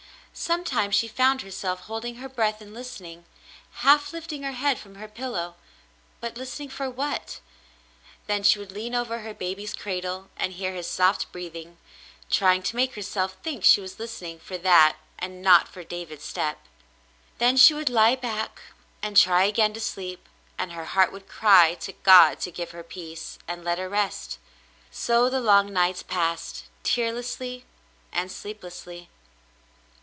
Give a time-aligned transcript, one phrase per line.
[0.33, 3.25] Sometimes she found herself holding her breath and listening,—
[3.83, 5.55] half lifting her head from her pillow,—
[6.21, 7.41] but listening for what?
[8.27, 11.77] Then she would lean over her baby's cradle, and hear his soft breathing,
[12.29, 16.59] trying to make herself think she was listening for that and not for David's step.
[17.37, 18.61] Then she would lie back
[19.03, 20.27] and try again to sleep,
[20.57, 24.39] and her heart would cry to God to give her peace, and let her rest.
[24.91, 27.65] So the long nights passed, tearlessly
[28.13, 29.09] and sleeplessly.